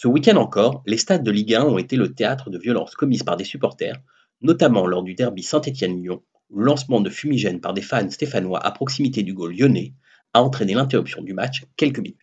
[0.00, 3.24] Ce week-end encore, les stades de Ligue 1 ont été le théâtre de violences commises
[3.24, 4.00] par des supporters,
[4.42, 8.70] notamment lors du derby Saint-Étienne-Lyon, où le lancement de fumigènes par des fans stéphanois à
[8.70, 9.94] proximité du goal lyonnais
[10.34, 12.20] a entraîné l'interruption du match quelques minutes.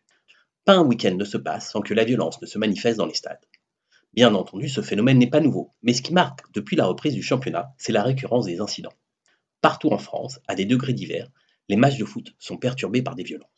[0.64, 3.14] Pas un week-end ne se passe sans que la violence ne se manifeste dans les
[3.14, 3.46] stades.
[4.14, 7.24] Bien entendu, ce phénomène n'est pas nouveau, mais ce qui marque depuis la reprise du
[7.24, 8.96] championnat, c'est la récurrence des incidents.
[9.60, 11.28] Partout en France, à des degrés divers,
[11.68, 13.50] les matchs de foot sont perturbés par des violences.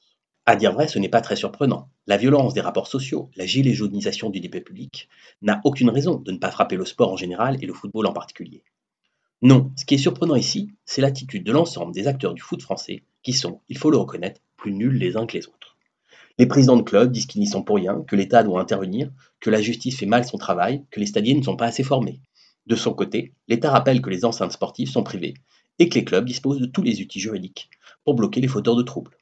[0.50, 1.90] À dire vrai, ce n'est pas très surprenant.
[2.08, 5.10] La violence des rapports sociaux, la gilet jaunisation du débat public,
[5.42, 8.14] n'a aucune raison de ne pas frapper le sport en général et le football en
[8.14, 8.64] particulier.
[9.42, 13.04] Non, ce qui est surprenant ici, c'est l'attitude de l'ensemble des acteurs du foot français,
[13.24, 15.76] qui sont, il faut le reconnaître, plus nuls les uns que les autres.
[16.38, 19.50] Les présidents de clubs disent qu'ils n'y sont pour rien, que l'État doit intervenir, que
[19.50, 22.22] la justice fait mal son travail, que les stadiers ne sont pas assez formés.
[22.68, 25.34] De son côté, l'État rappelle que les enceintes sportives sont privées
[25.78, 27.70] et que les clubs disposent de tous les outils juridiques
[28.06, 29.17] pour bloquer les fauteurs de troubles.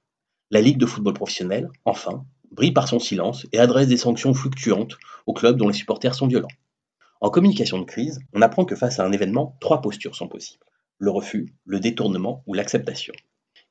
[0.51, 4.95] La Ligue de football professionnel, enfin, brille par son silence et adresse des sanctions fluctuantes
[5.25, 6.47] aux clubs dont les supporters sont violents.
[7.19, 10.63] En communication de crise, on apprend que face à un événement, trois postures sont possibles.
[10.99, 13.15] Le refus, le détournement ou l'acceptation.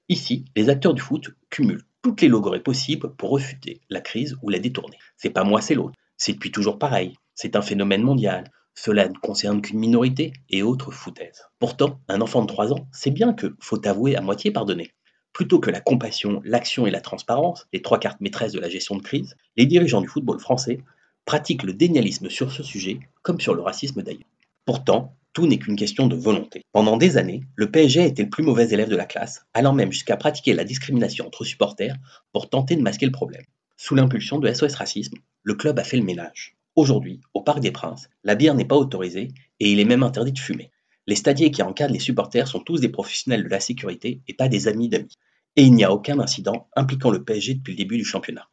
[0.08, 4.50] Ici, les acteurs du foot cumulent toutes les logorées possibles pour refuter la crise ou
[4.50, 4.98] la détourner.
[5.16, 5.94] C'est pas moi, c'est l'autre.
[6.16, 7.14] C'est depuis toujours pareil.
[7.36, 8.50] C'est un phénomène mondial.
[8.74, 11.44] Cela ne concerne qu'une minorité et autres foutaises.
[11.60, 14.90] Pourtant, un enfant de 3 ans sait bien que faut avouer à moitié pardonner.
[15.34, 18.96] Plutôt que la compassion, l'action et la transparence, les trois cartes maîtresses de la gestion
[18.96, 20.78] de crise, les dirigeants du football français
[21.24, 24.22] pratiquent le dénialisme sur ce sujet, comme sur le racisme d'ailleurs.
[24.64, 26.62] Pourtant, tout n'est qu'une question de volonté.
[26.70, 29.72] Pendant des années, le PSG a été le plus mauvais élève de la classe, allant
[29.72, 31.96] même jusqu'à pratiquer la discrimination entre supporters
[32.32, 33.44] pour tenter de masquer le problème.
[33.76, 36.56] Sous l'impulsion de SOS Racisme, le club a fait le ménage.
[36.76, 40.32] Aujourd'hui, au Parc des Princes, la bière n'est pas autorisée et il est même interdit
[40.32, 40.70] de fumer.
[41.06, 44.48] Les stadiers qui encadrent les supporters sont tous des professionnels de la sécurité et pas
[44.48, 45.18] des amis d'amis.
[45.56, 48.48] Et il n'y a aucun incident impliquant le PSG depuis le début du championnat.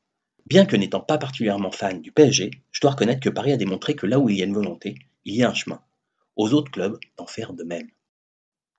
[0.48, 3.96] Bien que n'étant pas particulièrement fan du PSG, je dois reconnaître que Paris a démontré
[3.96, 5.82] que là où il y a une volonté, il y a un chemin.
[6.36, 7.88] Aux autres clubs d'en faire de même.